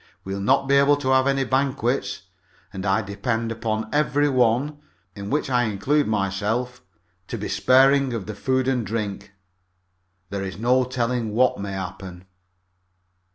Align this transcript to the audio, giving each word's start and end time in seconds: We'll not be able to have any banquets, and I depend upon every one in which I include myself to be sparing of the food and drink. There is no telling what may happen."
We'll 0.23 0.39
not 0.41 0.67
be 0.67 0.77
able 0.77 0.95
to 0.97 1.09
have 1.09 1.27
any 1.27 1.43
banquets, 1.43 2.23
and 2.73 2.87
I 2.87 3.03
depend 3.03 3.51
upon 3.51 3.87
every 3.93 4.29
one 4.29 4.79
in 5.15 5.29
which 5.29 5.47
I 5.47 5.65
include 5.65 6.07
myself 6.07 6.81
to 7.27 7.37
be 7.37 7.47
sparing 7.47 8.11
of 8.11 8.25
the 8.25 8.33
food 8.33 8.67
and 8.67 8.83
drink. 8.83 9.31
There 10.31 10.43
is 10.43 10.57
no 10.57 10.85
telling 10.85 11.29
what 11.35 11.59
may 11.61 11.73
happen." 11.73 12.25